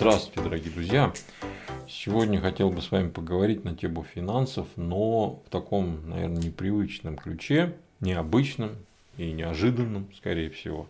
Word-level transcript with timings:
Здравствуйте, 0.00 0.40
дорогие 0.40 0.72
друзья! 0.72 1.12
Сегодня 1.86 2.40
хотел 2.40 2.70
бы 2.70 2.80
с 2.80 2.90
вами 2.90 3.10
поговорить 3.10 3.64
на 3.64 3.76
тему 3.76 4.02
финансов, 4.02 4.66
но 4.76 5.42
в 5.44 5.50
таком, 5.50 6.08
наверное, 6.08 6.40
непривычном 6.40 7.18
ключе, 7.18 7.76
необычном 8.00 8.76
и 9.18 9.30
неожиданном, 9.30 10.08
скорее 10.16 10.48
всего. 10.48 10.88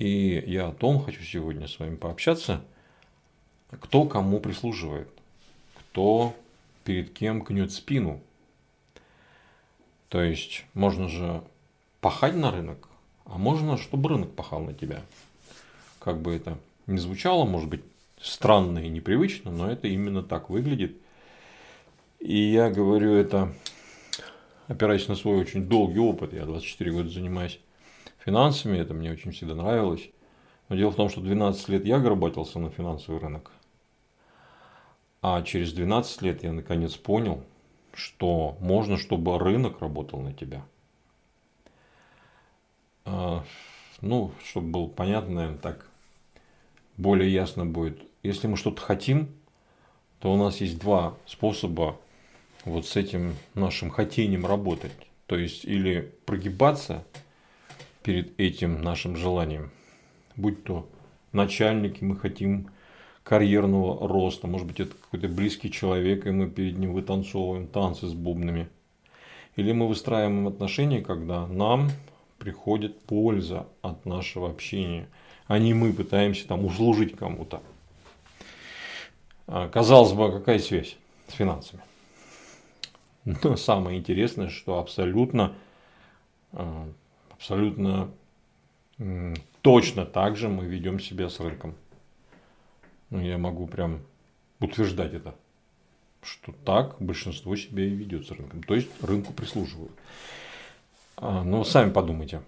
И 0.00 0.42
я 0.48 0.66
о 0.66 0.72
том 0.72 1.00
хочу 1.00 1.22
сегодня 1.22 1.68
с 1.68 1.78
вами 1.78 1.94
пообщаться, 1.94 2.60
кто 3.70 4.04
кому 4.04 4.40
прислуживает, 4.40 5.08
кто 5.78 6.34
перед 6.82 7.12
кем 7.12 7.40
гнет 7.40 7.70
спину. 7.70 8.20
То 10.08 10.20
есть, 10.20 10.64
можно 10.74 11.08
же 11.08 11.40
пахать 12.00 12.34
на 12.34 12.50
рынок, 12.50 12.88
а 13.26 13.38
можно, 13.38 13.78
чтобы 13.78 14.08
рынок 14.08 14.34
пахал 14.34 14.62
на 14.62 14.74
тебя. 14.74 15.02
Как 16.00 16.20
бы 16.20 16.34
это 16.34 16.58
не 16.86 16.98
звучало, 16.98 17.44
может 17.44 17.68
быть, 17.68 17.82
странно 18.20 18.78
и 18.78 18.88
непривычно, 18.88 19.50
но 19.50 19.70
это 19.70 19.88
именно 19.88 20.22
так 20.22 20.50
выглядит. 20.50 20.96
И 22.20 22.36
я 22.36 22.70
говорю 22.70 23.12
это, 23.12 23.52
опираясь 24.68 25.08
на 25.08 25.14
свой 25.14 25.38
очень 25.38 25.66
долгий 25.66 25.98
опыт. 25.98 26.32
Я 26.32 26.44
24 26.44 26.92
года 26.92 27.08
занимаюсь 27.08 27.60
финансами, 28.24 28.78
это 28.78 28.94
мне 28.94 29.12
очень 29.12 29.32
всегда 29.32 29.54
нравилось. 29.54 30.08
Но 30.68 30.76
дело 30.76 30.90
в 30.90 30.96
том, 30.96 31.08
что 31.08 31.20
12 31.20 31.68
лет 31.68 31.84
я 31.84 31.98
гработился 31.98 32.58
на 32.58 32.70
финансовый 32.70 33.20
рынок. 33.20 33.52
А 35.22 35.42
через 35.42 35.72
12 35.72 36.22
лет 36.22 36.42
я 36.42 36.52
наконец 36.52 36.96
понял, 36.96 37.42
что 37.92 38.56
можно, 38.60 38.96
чтобы 38.96 39.38
рынок 39.38 39.80
работал 39.80 40.20
на 40.20 40.32
тебя. 40.32 40.64
А, 43.04 43.44
ну, 44.00 44.32
чтобы 44.44 44.68
было 44.68 44.86
понятно, 44.88 45.34
наверное, 45.34 45.58
так 45.58 45.88
более 46.96 47.32
ясно 47.32 47.66
будет. 47.66 48.00
Если 48.22 48.46
мы 48.46 48.56
что-то 48.56 48.80
хотим, 48.80 49.28
то 50.18 50.32
у 50.32 50.36
нас 50.36 50.60
есть 50.60 50.78
два 50.78 51.14
способа 51.26 51.98
вот 52.64 52.86
с 52.86 52.96
этим 52.96 53.34
нашим 53.54 53.90
хотением 53.90 54.46
работать. 54.46 54.92
То 55.26 55.36
есть 55.36 55.64
или 55.64 56.12
прогибаться 56.24 57.04
перед 58.02 58.38
этим 58.40 58.82
нашим 58.82 59.16
желанием, 59.16 59.70
будь 60.36 60.64
то 60.64 60.88
начальники, 61.32 62.02
мы 62.02 62.16
хотим 62.16 62.70
карьерного 63.24 64.08
роста, 64.08 64.46
может 64.46 64.66
быть 64.68 64.80
это 64.80 64.94
какой-то 64.94 65.28
близкий 65.28 65.70
человек, 65.70 66.26
и 66.26 66.30
мы 66.30 66.48
перед 66.48 66.78
ним 66.78 66.92
вытанцовываем 66.92 67.66
танцы 67.66 68.06
с 68.06 68.14
бубнами. 68.14 68.68
Или 69.56 69.72
мы 69.72 69.88
выстраиваем 69.88 70.46
отношения, 70.46 71.00
когда 71.00 71.46
нам 71.46 71.90
приходит 72.38 73.00
польза 73.02 73.66
от 73.82 74.06
нашего 74.06 74.48
общения– 74.48 75.08
а 75.48 75.58
не 75.58 75.74
мы 75.74 75.92
пытаемся 75.92 76.46
там 76.46 76.64
услужить 76.64 77.16
кому-то. 77.16 77.62
А, 79.46 79.68
казалось 79.68 80.12
бы, 80.12 80.32
какая 80.32 80.58
связь 80.58 80.96
с 81.28 81.34
финансами? 81.34 81.82
Но 83.24 83.56
самое 83.56 83.98
интересное, 83.98 84.48
что 84.48 84.78
абсолютно, 84.78 85.54
а, 86.52 86.88
абсолютно 87.30 88.10
точно 89.62 90.06
так 90.06 90.36
же 90.36 90.48
мы 90.48 90.64
ведем 90.64 90.98
себя 91.00 91.28
с 91.28 91.38
рынком. 91.38 91.74
Ну, 93.10 93.20
я 93.20 93.36
могу 93.36 93.66
прям 93.66 94.00
утверждать 94.58 95.12
это, 95.12 95.34
что 96.22 96.52
так 96.64 96.96
большинство 96.98 97.54
себя 97.56 97.84
и 97.84 97.90
ведет 97.90 98.26
с 98.26 98.30
рынком. 98.30 98.62
То 98.62 98.74
есть 98.74 98.88
рынку 99.02 99.32
прислуживают. 99.32 99.92
А, 101.16 101.44
Но 101.44 101.62
сами 101.64 101.90
подумайте, 101.90 102.42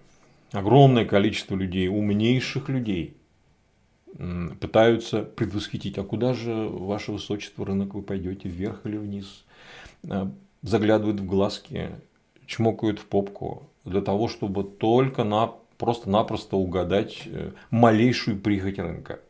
огромное 0.52 1.04
количество 1.04 1.54
людей, 1.54 1.88
умнейших 1.88 2.68
людей, 2.68 3.16
пытаются 4.60 5.22
предвосхитить, 5.22 5.98
а 5.98 6.02
куда 6.02 6.34
же, 6.34 6.52
ваше 6.55 7.12
высочество, 7.12 7.64
рынок 7.64 7.95
вы 7.95 8.02
пойдете, 8.02 8.48
вверх 8.48 8.84
или 8.84 8.96
вниз, 8.96 9.45
а, 10.08 10.30
заглядывают 10.62 11.20
в 11.20 11.27
глазки, 11.27 11.90
чмокают 12.46 12.98
в 12.98 13.06
попку, 13.06 13.68
для 13.84 14.00
того, 14.00 14.28
чтобы 14.28 14.64
только 14.64 15.24
на, 15.24 15.52
просто-напросто 15.77 16.56
угадать 16.56 17.23
э, 17.27 17.52
малейшую 17.70 18.39
прихоть 18.40 18.78
рынка. 18.78 19.20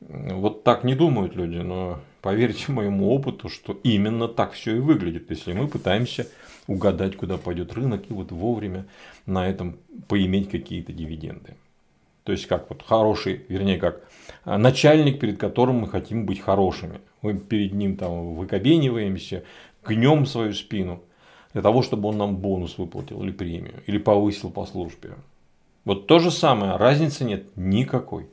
Вот 0.00 0.64
так 0.64 0.82
не 0.82 0.94
думают 0.94 1.36
люди, 1.36 1.58
но 1.58 2.00
поверьте 2.22 2.72
моему 2.72 3.12
опыту, 3.12 3.48
что 3.48 3.78
именно 3.82 4.28
так 4.28 4.52
все 4.52 4.76
и 4.76 4.80
выглядит, 4.80 5.28
если 5.30 5.52
мы 5.52 5.68
пытаемся 5.68 6.28
угадать, 6.66 7.16
куда 7.16 7.36
пойдет 7.36 7.74
рынок, 7.74 8.04
и 8.08 8.14
вот 8.14 8.32
вовремя 8.32 8.86
на 9.26 9.48
этом 9.48 9.76
поиметь 10.08 10.48
какие-то 10.48 10.92
дивиденды. 10.92 11.56
То 12.24 12.32
есть, 12.32 12.46
как 12.46 12.70
вот 12.70 12.82
хороший, 12.86 13.44
вернее, 13.48 13.78
как 13.78 14.02
а, 14.44 14.56
начальник, 14.56 15.18
перед 15.18 15.38
которым 15.38 15.80
мы 15.80 15.88
хотим 15.88 16.24
быть 16.24 16.40
хорошими. 16.40 17.00
Мы 17.20 17.36
перед 17.36 17.72
ним 17.72 17.96
там 17.96 18.36
выкобениваемся, 18.36 19.42
гнем 19.84 20.24
свою 20.26 20.52
спину 20.52 21.02
для 21.52 21.62
того, 21.62 21.82
чтобы 21.82 22.08
он 22.08 22.18
нам 22.18 22.36
бонус 22.36 22.78
выплатил 22.78 23.22
или 23.22 23.32
премию, 23.32 23.82
или 23.86 23.98
повысил 23.98 24.50
по 24.50 24.64
службе. 24.66 25.10
Вот 25.84 26.06
то 26.06 26.20
же 26.20 26.30
самое, 26.30 26.76
разницы 26.76 27.24
нет 27.24 27.44
никакой. 27.56 28.28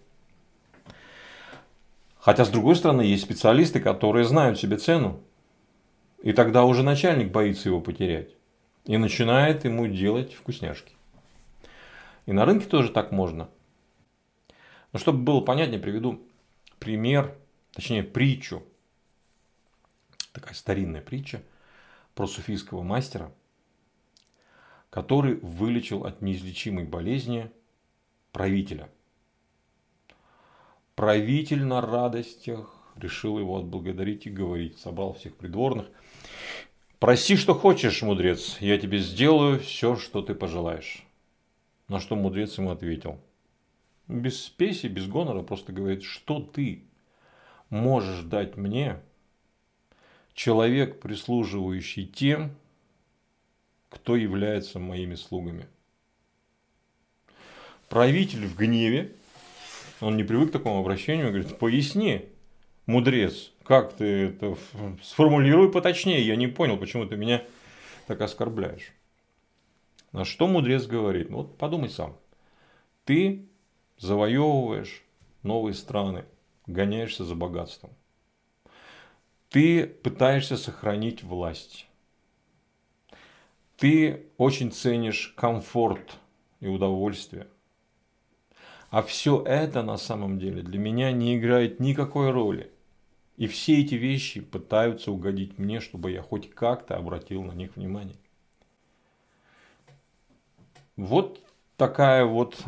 Хотя, 2.29 2.45
с 2.45 2.50
другой 2.50 2.75
стороны, 2.75 3.01
есть 3.01 3.23
специалисты, 3.23 3.79
которые 3.79 4.23
знают 4.23 4.59
себе 4.59 4.78
цену, 4.78 5.19
и 6.22 6.31
тогда 6.31 6.63
уже 6.63 6.84
начальник 6.84 7.31
боится 7.31 7.69
его 7.69 7.81
потерять. 7.81 8.29
И 8.85 8.97
начинает 8.97 9.66
ему 9.66 9.88
делать 9.88 10.35
вкусняшки. 10.35 10.94
И 12.28 12.31
на 12.31 12.45
рынке 12.45 12.68
тоже 12.68 12.89
так 12.91 13.12
можно. 13.12 13.50
Но 14.94 15.00
чтобы 15.00 15.23
было 15.23 15.41
понятнее, 15.41 15.79
приведу 15.79 16.22
пример, 16.78 17.35
точнее 17.73 18.03
притчу. 18.03 18.62
Такая 20.31 20.53
старинная 20.53 21.01
притча 21.01 21.41
про 22.13 22.28
суфийского 22.28 22.84
мастера, 22.84 23.31
который 24.91 25.39
вылечил 25.41 26.06
от 26.06 26.22
неизлечимой 26.22 26.85
болезни 26.85 27.50
правителя. 28.31 28.88
Правитель 31.00 31.64
на 31.64 31.80
радостях 31.80 32.76
решил 32.98 33.40
его 33.40 33.58
отблагодарить 33.58 34.26
и 34.26 34.30
говорить. 34.30 34.78
Собрал 34.80 35.14
всех 35.14 35.34
придворных. 35.38 35.88
Проси, 37.00 37.38
что 37.38 37.54
хочешь, 37.54 38.02
мудрец, 38.02 38.58
я 38.60 38.78
тебе 38.78 38.98
сделаю 38.98 39.62
все, 39.62 39.96
что 39.96 40.22
ты 40.22 40.36
пожелаешь. 40.36 41.06
На 41.88 42.02
что 42.02 42.18
мудрец 42.18 42.58
ему 42.58 42.72
ответил. 42.72 43.18
Без 44.10 44.44
спеси, 44.44 44.90
без 44.90 45.08
гонора, 45.08 45.42
просто 45.42 45.72
говорит, 45.72 46.04
что 46.04 46.42
ты 46.42 46.84
можешь 47.70 48.24
дать 48.24 48.58
мне, 48.58 49.00
человек, 50.34 51.00
прислуживающий 51.00 52.08
тем, 52.08 52.58
кто 53.88 54.18
является 54.18 54.80
моими 54.80 55.16
слугами. 55.16 55.66
Правитель 57.88 58.46
в 58.46 58.58
гневе, 58.58 59.16
он 60.02 60.18
не 60.18 60.24
привык 60.24 60.50
к 60.50 60.54
такому 60.54 60.80
обращению, 60.80 61.28
говорит, 61.28 61.58
поясни, 61.58 62.30
мудрец, 62.86 63.52
как 63.64 63.94
ты 63.94 64.28
это 64.28 64.58
сформулируй 65.04 65.72
поточнее, 65.72 66.26
я 66.26 66.36
не 66.36 66.48
понял, 66.48 66.78
почему 66.78 67.06
ты 67.06 67.18
меня 67.18 67.44
так 68.08 68.22
оскорбляешь. 68.22 68.94
На 70.12 70.26
что 70.26 70.48
мудрец 70.48 70.86
говорит? 70.88 71.30
Ну, 71.30 71.38
вот 71.38 71.58
подумай 71.58 71.90
сам. 71.90 72.18
Ты 73.06 73.48
завоевываешь 73.98 75.04
новые 75.44 75.74
страны, 75.74 76.26
гоняешься 76.66 77.24
за 77.24 77.36
богатством. 77.36 77.92
Ты 79.50 79.86
пытаешься 79.86 80.58
сохранить 80.58 81.24
власть. 81.24 81.88
Ты 83.78 84.28
очень 84.38 84.72
ценишь 84.72 85.34
комфорт 85.36 86.18
и 86.60 86.68
удовольствие. 86.68 87.48
А 88.89 89.03
все 89.03 89.44
это 89.44 89.83
на 89.83 89.97
самом 89.97 90.39
деле 90.39 90.62
для 90.62 90.80
меня 90.80 91.12
не 91.12 91.38
играет 91.38 91.80
никакой 91.80 92.31
роли. 92.31 92.71
И 93.38 93.47
все 93.47 93.80
эти 93.81 93.95
вещи 93.95 94.41
пытаются 94.41 95.12
угодить 95.12 95.57
мне, 95.57 95.80
чтобы 95.80 96.12
я 96.12 96.21
хоть 96.21 96.50
как-то 96.50 96.97
обратил 96.97 97.44
на 97.44 97.53
них 97.53 97.75
внимание. 97.75 98.18
Вот 100.97 101.41
такая 101.77 102.25
вот 102.25 102.62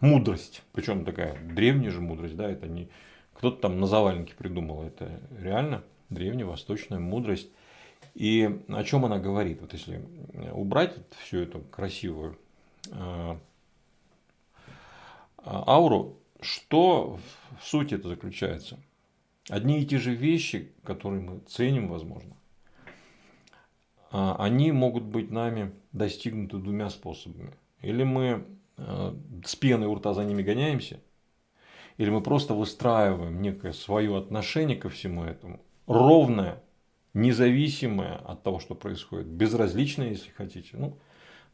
мудрость, 0.00 0.62
причем 0.72 1.04
такая 1.04 1.36
древняя 1.40 1.90
же 1.90 2.00
мудрость, 2.00 2.36
да, 2.36 2.48
это 2.48 2.68
не 2.68 2.88
кто-то 3.34 3.62
там 3.62 3.80
на 3.80 3.86
заваленке 3.86 4.34
придумал, 4.34 4.84
это 4.84 5.20
реально 5.36 5.82
древняя 6.10 6.46
восточная 6.46 7.00
мудрость. 7.00 7.48
И 8.14 8.60
о 8.68 8.84
чем 8.84 9.04
она 9.04 9.18
говорит? 9.18 9.60
Вот 9.60 9.72
если 9.72 10.04
убрать 10.52 10.94
всю 11.18 11.38
эту 11.38 11.60
красивую 11.60 12.38
а, 12.92 13.38
ауру, 15.66 16.18
что 16.40 17.18
в 17.60 17.64
сути 17.64 17.94
это 17.94 18.08
заключается? 18.08 18.78
одни 19.48 19.80
и 19.80 19.86
те 19.86 19.98
же 19.98 20.14
вещи, 20.14 20.72
которые 20.84 21.20
мы 21.20 21.40
ценим, 21.40 21.88
возможно, 21.88 22.36
а, 24.10 24.36
они 24.38 24.72
могут 24.72 25.04
быть 25.04 25.30
нами 25.30 25.72
достигнуты 25.92 26.58
двумя 26.58 26.90
способами. 26.90 27.54
Или 27.80 28.04
мы 28.04 28.46
э, 28.76 29.14
с 29.44 29.56
пеной 29.56 29.88
у 29.88 29.96
рта 29.96 30.14
за 30.14 30.24
ними 30.24 30.42
гоняемся, 30.42 31.00
или 31.96 32.10
мы 32.10 32.20
просто 32.20 32.54
выстраиваем 32.54 33.42
некое 33.42 33.72
свое 33.72 34.16
отношение 34.16 34.76
ко 34.76 34.88
всему 34.88 35.24
этому, 35.24 35.60
ровное, 35.86 36.62
независимое 37.12 38.16
от 38.18 38.44
того, 38.44 38.60
что 38.60 38.76
происходит, 38.76 39.26
безразличное, 39.26 40.10
если 40.10 40.30
хотите, 40.30 40.76
ну, 40.76 40.96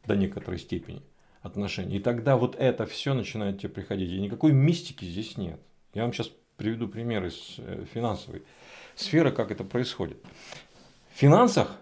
до 0.05 0.16
некоторой 0.16 0.58
степени 0.58 1.02
отношения. 1.43 1.96
И 1.96 2.00
тогда 2.00 2.37
вот 2.37 2.56
это 2.56 2.87
все 2.87 3.14
начинает 3.14 3.58
тебе 3.58 3.70
приходить. 3.70 4.11
И 4.11 4.20
никакой 4.20 4.52
мистики 4.52 5.05
здесь 5.05 5.37
нет. 5.37 5.61
Я 5.94 6.02
вам 6.02 6.12
сейчас 6.12 6.31
приведу 6.56 6.88
пример 6.88 7.25
из 7.25 7.55
э, 7.58 7.85
финансовой 7.93 8.43
сферы, 8.94 9.31
как 9.31 9.50
это 9.50 9.64
происходит. 9.64 10.19
В 11.14 11.19
финансах, 11.19 11.76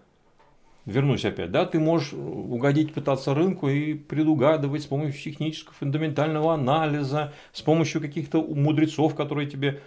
вернусь 0.84 1.24
опять, 1.24 1.50
да, 1.50 1.66
ты 1.66 1.80
можешь 1.80 2.12
угодить, 2.12 2.94
пытаться 2.94 3.34
рынку 3.34 3.68
и 3.68 3.94
предугадывать 3.94 4.82
с 4.82 4.86
помощью 4.86 5.32
технического 5.32 5.74
фундаментального 5.74 6.54
анализа, 6.54 7.32
с 7.52 7.62
помощью 7.62 8.00
каких-то 8.00 8.42
мудрецов, 8.42 9.14
которые 9.14 9.48
тебе 9.48 9.80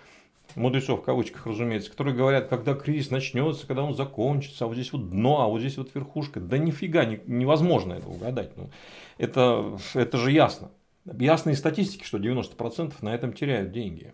мудрецов 0.55 1.01
в 1.01 1.03
кавычках, 1.03 1.45
разумеется, 1.45 1.91
которые 1.91 2.15
говорят, 2.15 2.47
когда 2.47 2.73
кризис 2.73 3.11
начнется, 3.11 3.67
когда 3.67 3.83
он 3.83 3.95
закончится, 3.95 4.65
а 4.65 4.67
вот 4.67 4.75
здесь 4.75 4.91
вот 4.91 5.09
дно, 5.09 5.41
а 5.41 5.47
вот 5.47 5.59
здесь 5.59 5.77
вот 5.77 5.93
верхушка. 5.93 6.39
Да 6.39 6.57
нифига, 6.57 7.05
не, 7.05 7.19
невозможно 7.27 7.93
это 7.93 8.07
угадать. 8.07 8.57
Ну, 8.57 8.69
это, 9.19 9.77
это 9.93 10.17
же 10.17 10.31
ясно. 10.31 10.71
Ясные 11.05 11.55
статистики, 11.55 12.03
что 12.03 12.17
90% 12.17 12.93
на 13.01 13.13
этом 13.13 13.33
теряют 13.33 13.71
деньги. 13.71 14.13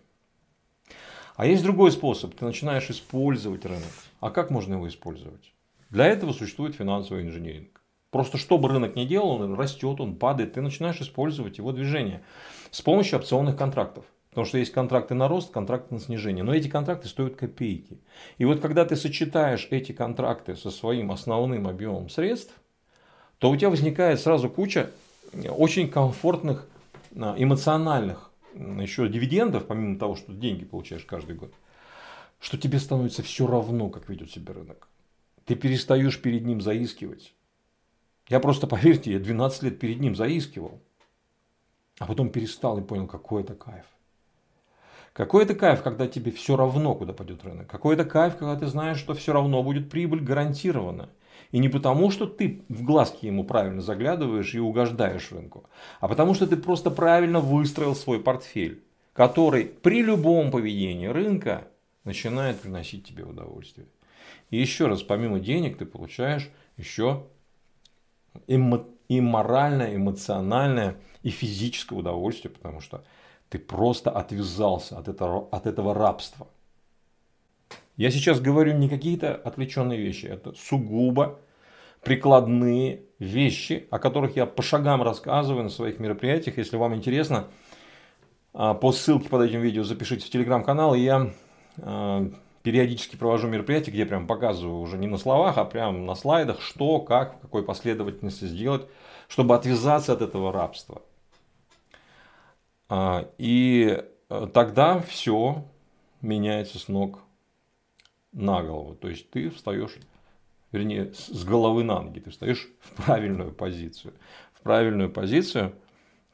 А 1.36 1.46
есть 1.46 1.62
другой 1.62 1.92
способ. 1.92 2.34
Ты 2.34 2.44
начинаешь 2.44 2.90
использовать 2.90 3.64
рынок. 3.64 3.92
А 4.20 4.30
как 4.30 4.50
можно 4.50 4.74
его 4.74 4.88
использовать? 4.88 5.52
Для 5.90 6.06
этого 6.06 6.32
существует 6.32 6.74
финансовый 6.74 7.22
инженеринг. 7.22 7.80
Просто 8.10 8.38
что 8.38 8.58
бы 8.58 8.68
рынок 8.68 8.96
ни 8.96 9.04
делал, 9.04 9.42
он 9.42 9.54
растет, 9.54 10.00
он 10.00 10.16
падает, 10.16 10.54
ты 10.54 10.60
начинаешь 10.62 11.00
использовать 11.00 11.58
его 11.58 11.70
движение 11.72 12.22
с 12.70 12.80
помощью 12.80 13.18
опционных 13.18 13.56
контрактов. 13.56 14.06
Потому 14.30 14.46
что 14.46 14.58
есть 14.58 14.72
контракты 14.72 15.14
на 15.14 15.28
рост, 15.28 15.52
контракты 15.52 15.94
на 15.94 16.00
снижение. 16.00 16.42
Но 16.42 16.54
эти 16.54 16.68
контракты 16.68 17.08
стоят 17.08 17.36
копейки. 17.36 18.00
И 18.38 18.44
вот 18.44 18.60
когда 18.60 18.84
ты 18.84 18.96
сочетаешь 18.96 19.68
эти 19.70 19.92
контракты 19.92 20.56
со 20.56 20.70
своим 20.70 21.12
основным 21.12 21.68
объемом 21.68 22.08
средств, 22.08 22.54
то 23.38 23.50
у 23.50 23.56
тебя 23.56 23.70
возникает 23.70 24.20
сразу 24.20 24.48
куча 24.48 24.90
очень 25.50 25.88
комфортных 25.88 26.66
а, 27.14 27.34
эмоциональных 27.36 28.30
еще 28.54 29.08
дивидендов, 29.08 29.66
помимо 29.66 29.98
того, 29.98 30.16
что 30.16 30.32
деньги 30.32 30.64
получаешь 30.64 31.04
каждый 31.04 31.36
год, 31.36 31.52
что 32.40 32.56
тебе 32.56 32.78
становится 32.78 33.22
все 33.22 33.46
равно, 33.46 33.90
как 33.90 34.08
ведет 34.08 34.30
себя 34.30 34.54
рынок. 34.54 34.88
Ты 35.44 35.54
перестаешь 35.54 36.20
перед 36.20 36.44
ним 36.44 36.60
заискивать. 36.60 37.34
Я 38.28 38.40
просто, 38.40 38.66
поверьте, 38.68 39.12
я 39.12 39.18
12 39.18 39.62
лет 39.62 39.78
перед 39.78 40.00
ним 40.00 40.16
заискивал. 40.16 40.80
А 41.98 42.06
потом 42.06 42.30
перестал 42.30 42.78
и 42.78 42.82
понял, 42.82 43.06
какой 43.06 43.42
это 43.42 43.54
кайф. 43.54 43.86
Какой 45.14 45.44
это 45.44 45.54
кайф, 45.54 45.82
когда 45.82 46.06
тебе 46.06 46.30
все 46.30 46.56
равно, 46.56 46.94
куда 46.94 47.14
пойдет 47.14 47.42
рынок. 47.42 47.66
Какой 47.66 47.94
это 47.94 48.04
кайф, 48.04 48.36
когда 48.36 48.54
ты 48.54 48.66
знаешь, 48.66 48.98
что 48.98 49.14
все 49.14 49.32
равно 49.32 49.62
будет 49.62 49.90
прибыль 49.90 50.20
гарантирована. 50.20 51.08
И 51.52 51.58
не 51.58 51.68
потому, 51.68 52.10
что 52.10 52.26
ты 52.26 52.62
в 52.68 52.82
глазки 52.82 53.26
ему 53.26 53.44
правильно 53.44 53.80
заглядываешь 53.80 54.54
и 54.54 54.58
угождаешь 54.58 55.30
рынку, 55.32 55.64
а 56.00 56.08
потому, 56.08 56.34
что 56.34 56.46
ты 56.46 56.56
просто 56.56 56.90
правильно 56.90 57.40
выстроил 57.40 57.94
свой 57.94 58.20
портфель, 58.20 58.82
который 59.12 59.64
при 59.64 60.02
любом 60.02 60.50
поведении 60.50 61.06
рынка 61.06 61.68
начинает 62.04 62.60
приносить 62.60 63.06
тебе 63.06 63.24
удовольствие. 63.24 63.86
И 64.50 64.58
еще 64.58 64.86
раз, 64.86 65.02
помимо 65.02 65.40
денег 65.40 65.78
ты 65.78 65.86
получаешь 65.86 66.50
еще 66.76 67.26
эмо- 68.46 68.86
и 69.08 69.20
моральное, 69.20 69.96
эмоциональное, 69.96 70.96
и 71.22 71.30
физическое 71.30 71.98
удовольствие, 71.98 72.52
потому 72.52 72.80
что 72.80 73.04
ты 73.48 73.58
просто 73.58 74.10
отвязался 74.10 74.98
от 74.98 75.08
этого, 75.08 75.48
от 75.50 75.66
этого 75.66 75.94
рабства. 75.94 76.48
Я 77.96 78.10
сейчас 78.10 78.40
говорю 78.40 78.74
не 78.74 78.88
какие-то 78.88 79.34
отвлеченные 79.34 79.98
вещи, 79.98 80.26
это 80.26 80.52
сугубо 80.54 81.38
прикладные 82.02 83.02
вещи, 83.18 83.88
о 83.90 83.98
которых 83.98 84.36
я 84.36 84.46
по 84.46 84.62
шагам 84.62 85.02
рассказываю 85.02 85.64
на 85.64 85.70
своих 85.70 85.98
мероприятиях. 85.98 86.58
Если 86.58 86.76
вам 86.76 86.94
интересно, 86.94 87.48
а, 88.54 88.74
по 88.74 88.92
ссылке 88.92 89.28
под 89.28 89.42
этим 89.42 89.60
видео 89.60 89.82
запишите 89.82 90.24
в 90.24 90.30
телеграм-канал, 90.30 90.94
и 90.94 91.00
я 91.00 91.32
а, 91.78 92.30
периодически 92.62 93.16
провожу 93.16 93.48
мероприятия, 93.48 93.90
где 93.90 94.06
прям 94.06 94.26
показываю 94.26 94.78
уже 94.78 94.98
не 94.98 95.06
на 95.06 95.18
словах, 95.18 95.58
а 95.58 95.64
прям 95.64 96.06
на 96.06 96.14
слайдах, 96.14 96.60
что, 96.60 97.00
как, 97.00 97.38
в 97.38 97.40
какой 97.40 97.64
последовательности 97.64 98.44
сделать, 98.44 98.86
чтобы 99.28 99.54
отвязаться 99.54 100.12
от 100.12 100.22
этого 100.22 100.52
рабства. 100.52 101.02
А, 102.88 103.28
и 103.38 104.00
э, 104.28 104.48
тогда 104.52 105.00
все 105.00 105.64
меняется 106.20 106.78
с 106.78 106.88
ног 106.88 107.18
на 108.36 108.62
голову. 108.62 108.94
То 108.94 109.08
есть 109.08 109.30
ты 109.30 109.50
встаешь, 109.50 109.96
вернее, 110.70 111.12
с 111.14 111.44
головы 111.44 111.82
на 111.82 112.02
ноги, 112.02 112.20
ты 112.20 112.30
встаешь 112.30 112.68
в 112.80 113.02
правильную 113.02 113.52
позицию. 113.52 114.14
В 114.52 114.60
правильную 114.60 115.10
позицию, 115.10 115.74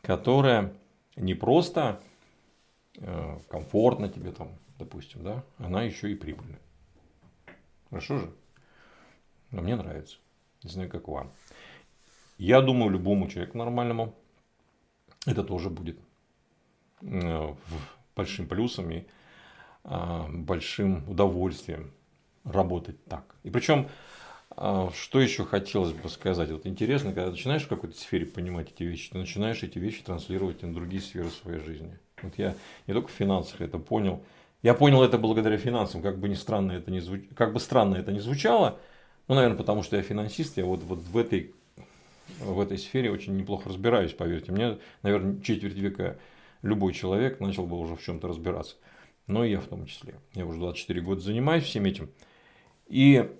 которая 0.03 0.75
не 1.17 1.35
просто 1.35 2.03
э, 2.97 3.39
комфортно 3.49 4.09
тебе 4.09 4.33
там, 4.33 4.49
допустим, 4.79 5.23
да, 5.23 5.45
она 5.59 5.83
еще 5.83 6.11
и 6.11 6.15
прибыльная. 6.15 6.61
Хорошо 7.89 8.19
же? 8.19 8.35
Но 9.51 9.63
мне 9.63 9.77
нравится. 9.77 10.17
Не 10.65 10.71
знаю, 10.71 10.91
как 10.91 11.09
вам. 11.09 11.31
Я 12.39 12.63
думаю, 12.63 12.91
любому 12.91 13.29
человеку 13.29 13.59
нормальному 13.59 14.15
это 15.27 15.45
тоже 15.45 15.71
будет 15.71 16.01
э, 17.03 17.55
большим 18.17 18.49
плюсом 18.49 18.91
и 18.91 19.05
большим 19.85 21.09
удовольствием 21.09 21.93
работать 22.45 23.03
так. 23.05 23.35
И 23.43 23.51
причем, 23.51 23.89
а, 24.51 24.91
что 24.95 25.21
еще 25.21 25.45
хотелось 25.45 25.93
бы 25.93 26.09
сказать, 26.09 26.51
вот 26.51 26.67
интересно, 26.67 27.13
когда 27.13 27.31
начинаешь 27.31 27.63
в 27.63 27.69
какой-то 27.69 27.97
сфере 27.99 28.27
понимать 28.27 28.71
эти 28.75 28.83
вещи, 28.83 29.11
ты 29.11 29.19
начинаешь 29.19 29.63
эти 29.63 29.79
вещи 29.79 30.03
транслировать 30.03 30.63
на 30.63 30.75
другие 30.75 31.03
сферы 31.03 31.31
своей 31.31 31.61
жизни. 31.61 31.99
Вот 32.23 32.35
я 32.37 32.55
не 32.87 32.95
только 32.95 33.09
в 33.09 33.13
финансах 33.13 33.61
это 33.61 33.79
понял, 33.79 34.23
я 34.63 34.75
понял 34.75 35.03
это 35.03 35.19
благодаря 35.19 35.59
финансам, 35.59 36.03
как 36.03 36.19
бы, 36.19 36.29
не 36.29 36.37
странно 36.37 36.73
это 36.73 36.91
не 36.91 37.01
звуч... 37.01 37.23
как 37.35 37.53
бы 37.53 37.59
странно 37.59 37.97
это 37.97 38.13
не 38.13 38.21
звучало, 38.21 38.79
ну, 39.27 39.35
наверное, 39.35 39.59
потому 39.59 39.83
что 39.83 39.97
я 39.97 40.03
финансист, 40.03 40.57
я 40.57 40.65
вот, 40.65 40.83
вот 40.85 41.01
в, 41.01 41.17
этой, 41.19 41.55
в 42.39 42.61
этой 42.61 42.79
сфере 42.79 43.11
очень 43.11 43.37
неплохо 43.37 43.69
разбираюсь, 43.69 44.13
поверьте. 44.13 44.53
Мне, 44.53 44.79
наверное, 45.03 45.41
четверть 45.41 45.75
века 45.75 46.19
любой 46.61 46.93
человек 46.93 47.41
начал 47.41 47.67
бы 47.67 47.79
уже 47.79 47.97
в 47.97 48.03
чем-то 48.03 48.29
разбираться 48.29 48.77
но 49.27 49.45
и 49.45 49.51
я 49.53 49.61
в 49.61 49.67
том 49.67 49.87
числе. 49.87 50.15
Я 50.35 50.47
уже 50.47 50.59
24 50.59 51.01
года 51.01 51.21
занимаюсь 51.21 51.65
всем 51.65 51.85
этим. 51.85 52.11
И 52.87 53.31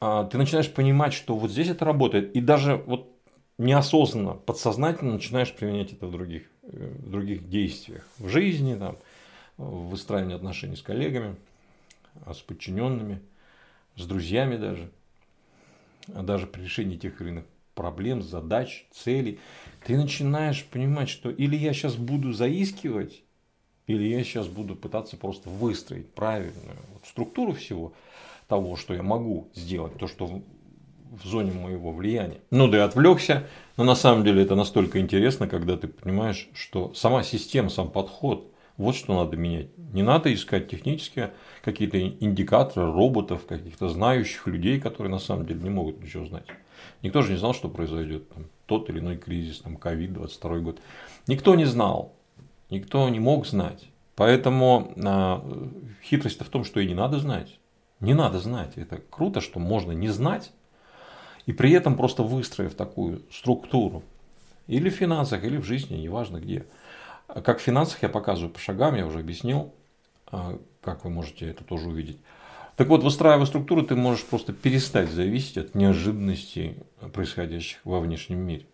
а, 0.00 0.24
ты 0.24 0.38
начинаешь 0.38 0.72
понимать, 0.72 1.12
что 1.12 1.36
вот 1.36 1.50
здесь 1.50 1.68
это 1.68 1.84
работает. 1.84 2.34
И 2.34 2.40
даже 2.40 2.76
вот 2.76 3.12
неосознанно, 3.58 4.34
подсознательно 4.34 5.14
начинаешь 5.14 5.52
применять 5.52 5.92
это 5.92 6.06
в 6.06 6.12
других, 6.12 6.42
э, 6.62 6.92
в 6.98 7.10
других 7.10 7.48
действиях. 7.48 8.06
В 8.18 8.28
жизни, 8.28 8.74
там, 8.74 8.98
в 9.56 9.88
выстраивании 9.88 10.36
отношений 10.36 10.76
с 10.76 10.82
коллегами, 10.82 11.36
а 12.24 12.34
с 12.34 12.40
подчиненными, 12.40 13.20
с 13.96 14.06
друзьями 14.06 14.56
даже. 14.56 14.90
А 16.14 16.22
даже 16.22 16.46
при 16.46 16.62
решении 16.62 16.96
тех 16.96 17.20
или 17.20 17.28
иных 17.30 17.44
проблем, 17.74 18.22
задач, 18.22 18.86
целей. 18.90 19.38
Ты 19.84 19.96
начинаешь 19.96 20.64
понимать, 20.64 21.08
что 21.08 21.30
или 21.30 21.56
я 21.56 21.72
сейчас 21.72 21.94
буду 21.96 22.32
заискивать, 22.32 23.22
или 23.86 24.04
я 24.04 24.22
сейчас 24.24 24.48
буду 24.48 24.74
пытаться 24.74 25.16
просто 25.16 25.48
выстроить 25.48 26.10
правильную 26.10 26.76
вот 26.92 27.06
структуру 27.06 27.52
всего 27.52 27.92
того, 28.48 28.76
что 28.76 28.94
я 28.94 29.02
могу 29.02 29.48
сделать, 29.54 29.96
то, 29.98 30.08
что 30.08 30.26
в 30.26 31.26
зоне 31.26 31.52
моего 31.52 31.92
влияния. 31.92 32.38
Ну 32.50 32.68
да 32.68 32.78
и 32.78 32.80
отвлекся, 32.80 33.46
но 33.76 33.84
на 33.84 33.94
самом 33.94 34.24
деле 34.24 34.42
это 34.42 34.54
настолько 34.54 35.00
интересно, 35.00 35.48
когда 35.48 35.76
ты 35.76 35.88
понимаешь, 35.88 36.48
что 36.52 36.92
сама 36.94 37.22
система, 37.22 37.70
сам 37.70 37.90
подход, 37.90 38.52
вот 38.76 38.94
что 38.94 39.14
надо 39.14 39.36
менять. 39.36 39.68
Не 39.78 40.02
надо 40.02 40.32
искать 40.34 40.68
технические 40.68 41.32
какие-то 41.64 41.98
индикаторы, 41.98 42.92
роботов, 42.92 43.46
каких-то 43.46 43.88
знающих 43.88 44.46
людей, 44.46 44.80
которые 44.80 45.10
на 45.10 45.18
самом 45.18 45.46
деле 45.46 45.60
не 45.60 45.70
могут 45.70 46.02
ничего 46.02 46.26
знать. 46.26 46.44
Никто 47.02 47.22
же 47.22 47.32
не 47.32 47.38
знал, 47.38 47.54
что 47.54 47.68
произойдет 47.68 48.28
там, 48.30 48.46
тот 48.66 48.90
или 48.90 48.98
иной 48.98 49.16
кризис, 49.16 49.60
там, 49.60 49.76
ковид, 49.76 50.12
22 50.12 50.58
год. 50.58 50.80
Никто 51.26 51.54
не 51.54 51.64
знал 51.64 52.15
никто 52.70 53.08
не 53.08 53.20
мог 53.20 53.46
знать. 53.46 53.88
Поэтому 54.14 54.92
а, 55.04 55.44
хитрость-то 56.02 56.44
в 56.44 56.48
том, 56.48 56.64
что 56.64 56.80
и 56.80 56.86
не 56.86 56.94
надо 56.94 57.18
знать. 57.18 57.58
Не 58.00 58.14
надо 58.14 58.40
знать. 58.40 58.72
Это 58.76 59.00
круто, 59.10 59.40
что 59.40 59.58
можно 59.58 59.92
не 59.92 60.08
знать, 60.08 60.52
и 61.44 61.52
при 61.52 61.72
этом 61.72 61.96
просто 61.96 62.22
выстроив 62.22 62.74
такую 62.74 63.22
структуру, 63.30 64.02
или 64.66 64.90
в 64.90 64.94
финансах, 64.94 65.44
или 65.44 65.58
в 65.58 65.64
жизни, 65.64 65.96
неважно 65.96 66.38
где. 66.38 66.66
Как 67.26 67.58
в 67.58 67.62
финансах 67.62 68.02
я 68.02 68.08
показываю 68.08 68.52
по 68.52 68.58
шагам, 68.58 68.94
я 68.94 69.06
уже 69.06 69.20
объяснил, 69.20 69.72
а, 70.26 70.58
как 70.80 71.04
вы 71.04 71.10
можете 71.10 71.48
это 71.50 71.64
тоже 71.64 71.88
увидеть. 71.88 72.18
Так 72.76 72.88
вот, 72.88 73.02
выстраивая 73.02 73.46
структуру, 73.46 73.82
ты 73.82 73.96
можешь 73.96 74.24
просто 74.24 74.52
перестать 74.52 75.10
зависеть 75.10 75.56
от 75.56 75.74
неожиданностей, 75.74 76.76
происходящих 77.12 77.80
во 77.84 78.00
внешнем 78.00 78.38
мире. 78.38 78.66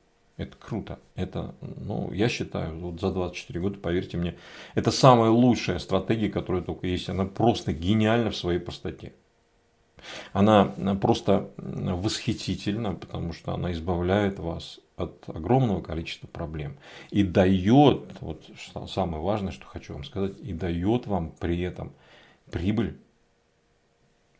Это 0.42 0.56
круто. 0.56 0.98
Это, 1.14 1.54
ну, 1.60 2.12
я 2.12 2.28
считаю, 2.28 2.76
вот 2.78 3.00
за 3.00 3.12
24 3.12 3.60
года, 3.60 3.78
поверьте 3.78 4.16
мне, 4.16 4.36
это 4.74 4.90
самая 4.90 5.30
лучшая 5.30 5.78
стратегия, 5.78 6.28
которая 6.28 6.62
только 6.62 6.86
есть. 6.86 7.08
Она 7.08 7.26
просто 7.26 7.72
гениальна 7.72 8.30
в 8.30 8.36
своей 8.36 8.58
простоте. 8.58 9.12
Она 10.32 10.64
просто 11.00 11.50
восхитительна, 11.56 12.94
потому 12.94 13.32
что 13.32 13.54
она 13.54 13.70
избавляет 13.70 14.40
вас 14.40 14.80
от 14.96 15.28
огромного 15.28 15.80
количества 15.80 16.26
проблем. 16.26 16.76
И 17.10 17.22
дает, 17.22 18.20
вот 18.20 18.44
самое 18.88 19.22
важное, 19.22 19.52
что 19.52 19.64
хочу 19.66 19.94
вам 19.94 20.02
сказать, 20.02 20.40
и 20.40 20.52
дает 20.52 21.06
вам 21.06 21.30
при 21.38 21.60
этом 21.60 21.92
прибыль 22.50 22.98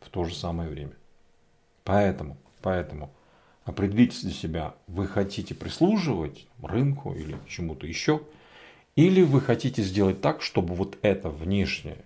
в 0.01 0.09
то 0.09 0.25
же 0.25 0.35
самое 0.35 0.69
время. 0.69 0.93
Поэтому, 1.85 2.35
поэтому 2.61 3.09
определитесь 3.65 4.21
для 4.21 4.31
себя, 4.31 4.75
вы 4.87 5.07
хотите 5.07 5.55
прислуживать 5.55 6.47
рынку 6.61 7.13
или 7.13 7.37
чему-то 7.47 7.87
еще, 7.87 8.21
или 8.95 9.21
вы 9.21 9.41
хотите 9.41 9.81
сделать 9.81 10.21
так, 10.21 10.41
чтобы 10.41 10.75
вот 10.75 10.97
эта 11.01 11.29
внешняя 11.29 11.97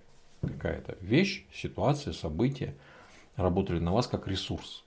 какая-то 0.41 0.97
вещь, 1.01 1.45
ситуация, 1.53 2.13
событие 2.13 2.73
работали 3.35 3.79
на 3.79 3.93
вас 3.93 4.07
как 4.07 4.27
ресурс. 4.27 4.83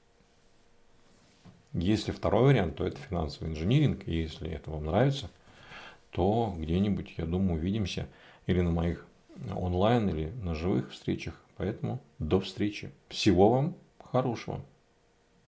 Если 1.72 2.10
второй 2.10 2.44
вариант, 2.44 2.76
то 2.76 2.84
это 2.84 2.98
финансовый 2.98 3.50
инжиниринг. 3.50 4.08
И 4.08 4.22
если 4.22 4.50
это 4.50 4.70
вам 4.70 4.86
нравится, 4.86 5.30
то 6.10 6.54
где-нибудь, 6.58 7.14
я 7.16 7.26
думаю, 7.26 7.54
увидимся 7.54 8.08
или 8.46 8.60
на 8.60 8.70
моих 8.70 9.06
онлайн, 9.54 10.08
или 10.08 10.32
на 10.42 10.54
живых 10.54 10.90
встречах. 10.90 11.40
Поэтому 11.56 12.00
до 12.18 12.40
встречи. 12.40 12.90
Всего 13.08 13.50
вам 13.50 13.76
хорошего. 14.02 14.60